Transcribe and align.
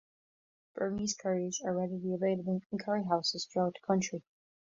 Burmese 0.73 1.13
curries 1.15 1.61
are 1.63 1.75
readily 1.77 2.11
available 2.15 2.59
in 2.71 2.79
curry 2.79 3.03
houses 3.03 3.45
throughout 3.45 3.75
the 3.75 3.85
country. 3.85 4.23